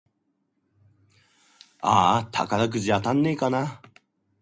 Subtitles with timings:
[1.81, 3.79] あーあ、宝くじ当たんねぇかな